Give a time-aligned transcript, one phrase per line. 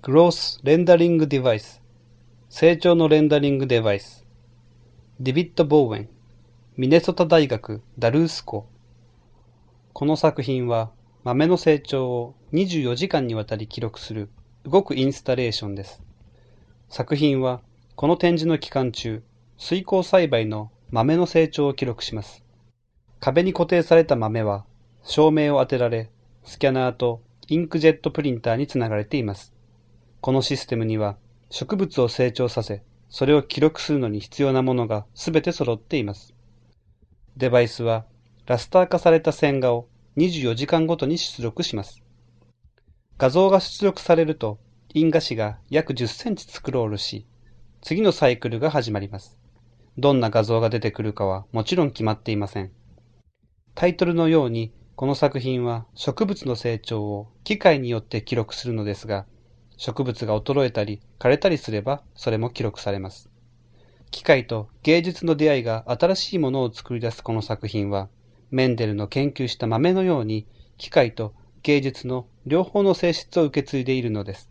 [0.00, 1.80] Growth Rendering Device.
[2.48, 4.24] 成長のレンダリングデバイス。
[5.18, 6.08] ディビッド・ボーウェン。
[6.76, 8.68] ミネソタ大学ダルース校
[9.92, 10.92] この作品は
[11.24, 14.30] 豆の成長を24時間にわたり記録する
[14.64, 16.00] 動くインスタレーションです。
[16.88, 17.60] 作品は
[17.96, 19.24] この展示の期間中
[19.58, 22.44] 水耕栽培の豆の成長を記録します。
[23.18, 24.64] 壁に固定された豆は
[25.02, 26.08] 照明を当てられ
[26.44, 29.57] スキャナーとインクジェットプリンターにつながれています。
[30.20, 31.16] このシステムには
[31.50, 36.34] 植物を成長させ、それを記録するのに必要なものがすべて揃っています。
[37.36, 38.04] デバイスは
[38.46, 39.86] ラスター化された線画を
[40.16, 42.02] 24時間ごとに出力します。
[43.16, 44.58] 画像が出力されると、
[44.92, 47.26] 印画紙が約10センチスクロールし、
[47.80, 49.38] 次のサイクルが始まります。
[49.98, 52.72] どんな画像が出てくるかはもちろん決まっていません。
[53.74, 59.26] タイトルのように、この作品は植物の成長を機械によって記録するのですが、
[59.78, 63.30] 植物が衰えたり枯れたりすればそれも記録されます。
[64.10, 68.08] 機械と芸術の出会いが新しいものを作り出すこの作品は、
[68.50, 70.46] メンデルの研究した豆のように
[70.78, 74.50] 機械と芸術の両方の性質を受け継いでいるのです。